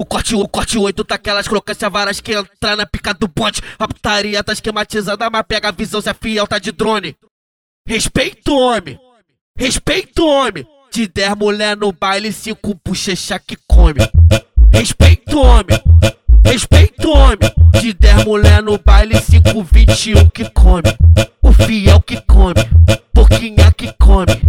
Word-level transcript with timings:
O 0.00 0.06
corte, 0.06 0.36
o 0.36 0.46
corte 0.46 0.78
8 0.78 1.04
tá 1.04 1.16
aquelas 1.16 1.48
crocâncias 1.48 1.90
varas 1.90 2.20
que 2.20 2.32
entrar 2.32 2.76
na 2.76 2.86
pica 2.86 3.12
do 3.12 3.26
bonde. 3.26 3.60
A 3.76 3.88
putaria 3.88 4.44
tá 4.44 4.52
esquematizada, 4.52 5.28
mas 5.28 5.42
pega 5.42 5.68
a 5.68 5.72
visão 5.72 6.00
se 6.00 6.08
é 6.08 6.14
fiel, 6.14 6.46
tá 6.46 6.60
de 6.60 6.70
drone. 6.70 7.16
Respeito, 7.84 8.56
homem. 8.56 8.96
Respeito, 9.56 10.24
homem. 10.24 10.64
De 10.92 11.08
10 11.08 11.34
mulher 11.36 11.76
no 11.76 11.92
baile, 11.92 12.32
5 12.32 12.80
bochecha 12.84 13.40
que 13.40 13.56
come. 13.66 14.00
Respeito, 14.72 15.40
homem. 15.40 15.82
Respeito, 16.44 17.10
homem. 17.10 17.38
De 17.80 17.92
10 17.92 18.24
mulher 18.24 18.62
no 18.62 18.78
baile, 18.78 19.20
5, 19.20 19.62
21 19.64 20.30
que 20.30 20.48
come. 20.50 20.96
O 21.42 21.52
fiel 21.52 22.00
que 22.02 22.20
come. 22.22 22.54
Porquinha 23.12 23.72
que 23.72 23.92
come. 23.98 24.40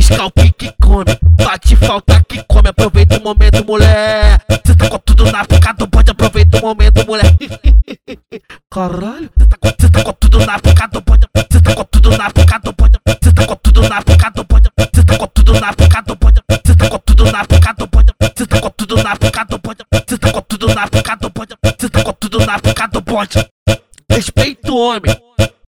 Scalp 0.00 0.38
que 0.56 0.72
come. 0.80 1.18
Bate 1.36 1.76
falta 1.76 2.22
que 2.28 2.42
come. 2.44 2.68
Aproveita 2.68 3.18
o 3.18 3.22
momento, 3.22 3.64
mulher. 3.64 4.40
Cê 4.64 4.74
tá 4.74 4.88
com 4.88 4.98
tudo 4.98 5.30
na 5.30 5.44
boca 5.44 5.72
do 5.74 5.86
bonde. 5.86 6.10
Aproveita 6.10 6.58
o 6.58 6.62
momento, 6.62 7.06
mulher. 7.06 7.36
Caralho. 8.70 9.30
Cê 9.38 9.46
tá, 9.46 9.56
com, 9.58 9.68
cê 9.80 9.88
tá 9.90 10.04
com 10.04 10.12
tudo 10.12 10.38
na 10.46 10.58
boca 10.58 10.86
do 10.88 11.00
bonde. 11.00 11.26
Cê 11.52 11.60
tá 11.60 11.74
com 11.74 11.84
tudo 11.84 12.10
na 12.10 12.28
boca 12.30 12.58
do 12.58 12.72
bonde. 12.72 12.98
Cê 13.22 13.32
tá 13.32 13.46
com 13.46 13.56
tudo 13.56 13.82
na 13.88 14.00
boca 14.00 14.30
do 14.30 14.44
bonde. 14.44 14.68
Cê 14.94 15.04
tá 15.04 15.18
com 15.18 15.28
tudo 15.28 15.60
na 15.60 15.72
boca 15.72 16.02
do 16.02 16.16
bonde. 16.16 16.42
Cê 16.66 16.74
tá 16.74 16.90
com 16.90 16.98
tudo 16.98 17.24
na 17.32 17.44
boca 17.44 17.72
do 17.72 17.86
bonde. 17.86 18.12
Cê 18.36 18.46
tá 18.46 18.60
com 18.60 18.70
tudo 18.70 18.96
na 18.96 19.16
boca 19.16 19.44
do 19.44 19.58
bonde. 19.58 19.84
Cê 20.08 20.18
tá 20.18 20.32
com 20.32 20.42
tudo 20.42 20.74
na 20.74 20.86
boca 20.86 21.16
do 21.16 21.30
bonde. 21.30 21.54
Cê 21.78 21.88
tá 21.88 22.04
com 22.04 22.12
tudo 22.12 22.46
na 22.46 22.58
boca 22.58 22.86
do 22.88 23.00
bonde. 23.00 23.48
Respeito, 24.10 24.76
homem. 24.76 25.16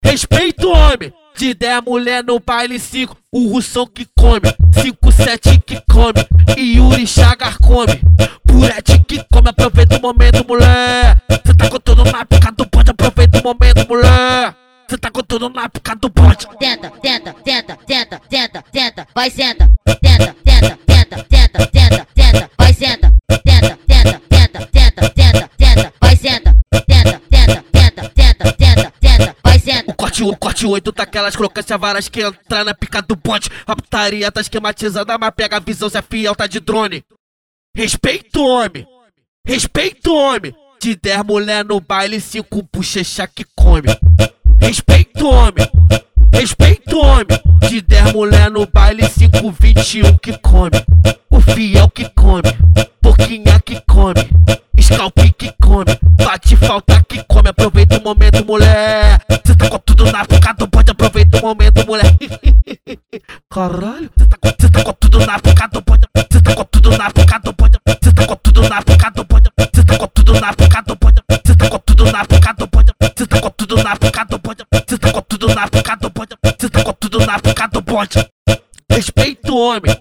Respeito, 0.03 0.69
homem. 0.69 1.13
De 1.39 1.53
10 1.53 1.83
mulher 1.85 2.21
no 2.21 2.37
baile 2.37 2.77
5, 2.77 3.15
o 3.31 3.47
Russão 3.47 3.87
que 3.87 4.05
come, 4.17 4.41
5, 4.73 5.09
7 5.09 5.57
que 5.65 5.81
come, 5.89 6.19
e 6.57 6.75
Yuri 6.75 7.07
Chagar 7.07 7.57
come, 7.59 8.01
Purete 8.45 8.99
que 9.07 9.23
come, 9.31 9.47
aproveita 9.47 9.97
o 9.99 10.01
momento, 10.01 10.45
mulher. 10.45 11.15
Cê 11.47 11.53
tá 11.57 11.69
com 11.69 11.79
tudo 11.79 12.03
na 12.03 12.25
pica 12.25 12.51
do 12.51 12.65
bonde, 12.65 12.91
aproveita 12.91 13.39
o 13.39 13.43
momento, 13.43 13.87
mulher. 13.87 14.53
Cê 14.89 14.97
tá 14.97 15.09
com 15.09 15.23
tudo 15.23 15.47
na 15.47 15.69
pica 15.69 15.95
do 15.95 16.09
bonde. 16.09 16.45
Tenta, 16.59 16.91
tenta, 17.01 17.33
tenta, 17.41 17.77
tenta, 17.87 18.21
tenta, 18.29 18.61
tenta, 18.69 19.07
vai 19.15 19.29
senta. 19.31 19.71
Tenta, 20.01 20.35
corte, 30.19 30.23
o 30.23 30.35
corte 30.35 30.65
8 30.65 30.91
tá 30.91 31.03
aquelas 31.03 31.35
crocâncias 31.35 31.79
varas 31.79 32.09
que 32.09 32.21
entrar 32.21 32.65
na 32.65 32.73
pica 32.73 33.01
do 33.01 33.15
bonde. 33.15 33.49
A 33.65 33.75
putaria 33.75 34.31
tá 34.31 34.41
esquematizada, 34.41 35.17
mas 35.17 35.31
pega 35.35 35.57
a 35.57 35.59
visão 35.59 35.89
se 35.89 35.97
é 35.97 36.01
fiel, 36.01 36.35
tá 36.35 36.47
de 36.47 36.59
drone. 36.59 37.03
Respeito, 37.75 38.43
homem. 38.43 38.85
Respeito, 39.45 40.13
homem. 40.13 40.53
De 40.81 40.95
10 40.95 41.23
mulher 41.23 41.65
no 41.65 41.79
baile, 41.79 42.19
5 42.19 42.69
bochecha 42.73 43.27
que 43.27 43.45
come. 43.55 43.87
Respeito, 44.59 45.27
homem. 45.27 45.67
Respeito, 46.33 46.97
homem. 46.99 47.27
De 47.69 47.81
10 47.81 48.13
mulher 48.13 48.49
no 48.49 48.65
baile, 48.65 49.07
5, 49.07 49.51
21 49.51 50.17
que 50.17 50.37
come. 50.39 50.71
O 51.29 51.41
fiel 51.41 51.89
que 51.89 52.09
come. 52.09 52.43
Porquinha 53.29 53.59
que 53.59 53.79
come. 53.81 54.27
Scalp 54.81 55.19
que 55.37 55.53
come. 55.61 55.99
Bate 56.17 56.55
falta 56.55 56.99
que 57.03 57.23
come. 57.25 57.49
Aproveita 57.49 57.99
o 57.99 58.03
momento, 58.03 58.43
mulher. 58.43 59.21
Cê 59.45 59.55
tá 59.55 59.69
com 59.69 59.77
tudo 59.77 60.11
na 60.11 60.23
boca 60.23 60.53
do 60.53 60.65
bonde. 60.65 60.89
Aproveita 60.89 61.37
o 61.37 61.41
momento, 61.41 61.85
mulher. 61.85 62.05
Caralho. 63.51 64.09
Cê 64.17 64.25
tá, 64.25 64.37
com, 64.41 64.49
cê 64.59 64.69
tá 64.71 64.83
com 64.83 64.93
tudo 64.93 65.19
na 65.27 65.37
boca 65.37 65.67
do 65.67 65.81
bonde. 65.81 66.07
Cê 66.33 66.41
tá 66.41 66.55
com 66.55 66.63
tudo 66.63 66.89
na 66.97 67.09
boca 67.09 67.39
do 67.39 67.53
bonde. 67.53 67.77
Cê 68.03 68.11
tá 68.11 68.25
com 68.25 68.35
tudo 68.35 68.61
na 68.67 68.81
boca 68.81 69.11
do 69.11 69.23
bonde. 69.23 69.49
Cê 69.75 69.83
tá 69.83 69.97
com 69.99 70.07
tudo 70.07 70.33
na 70.39 70.51
boca 70.51 70.81
do 70.81 70.95
bonde. 70.95 71.21
Cê 71.45 71.55
tá 71.55 71.69
com 71.69 71.77
tudo 71.77 72.05
na 72.09 72.25
boca 72.25 72.53
do 72.53 72.65
bonde. 72.65 72.93
Cê 73.15 73.27
tá 73.27 73.41
com 73.41 73.51
tudo 73.51 73.77
na 73.77 73.95
boca 73.95 74.25
do 74.25 74.39
bonde. 74.39 74.65
Cê 74.89 74.97
tá 74.97 75.11
com 75.11 75.21
tudo 75.21 75.53
na 75.53 75.67
boca 75.67 75.95
do 75.95 76.09
bonde. 76.09 76.35
Cê 76.59 76.69
tá 76.69 76.83
com 76.83 76.93
tudo 76.93 77.19
na 77.27 77.37
boca 77.37 77.67
do 77.67 77.81
bonde. 77.81 78.27
Respeito, 78.89 79.55
homem. 79.55 79.95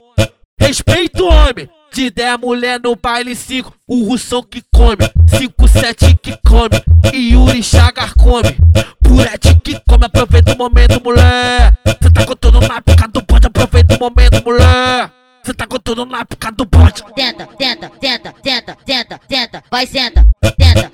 Respeito, 0.58 1.26
homem. 1.26 1.68
De 1.98 2.10
10 2.10 2.38
mulher 2.38 2.80
no 2.80 2.94
baile 2.94 3.34
5, 3.34 3.74
o 3.88 4.04
Russão 4.04 4.40
que 4.40 4.62
come, 4.72 4.98
5, 5.36 5.66
7 5.66 6.14
que 6.22 6.38
come, 6.46 6.80
e 7.12 7.32
Yuri 7.32 7.60
Chagar 7.60 8.14
come, 8.14 8.56
Purete 9.02 9.58
que 9.64 9.80
come, 9.80 10.04
aproveita 10.04 10.54
o 10.54 10.56
momento, 10.56 11.02
mulher. 11.02 11.76
Cê 12.00 12.08
tá 12.08 12.24
com 12.24 12.36
tudo 12.36 12.60
na 12.60 12.80
boca 12.80 13.08
do 13.08 13.20
bonde, 13.22 13.46
aproveita 13.48 13.96
o 13.96 13.98
momento, 13.98 14.44
mulher. 14.44 15.10
Cê 15.42 15.52
tá 15.52 15.66
com 15.66 15.78
tudo 15.80 16.06
na 16.06 16.18
boca 16.18 16.52
do 16.52 16.64
bonde. 16.66 17.02
Tenta, 17.16 17.48
tenta, 17.58 17.90
tenta, 18.00 18.32
tenta, 18.44 18.76
tenta, 18.86 19.20
tenta, 19.26 19.64
vai 19.68 19.84
senta. 19.84 20.24
Tenta, 20.56 20.92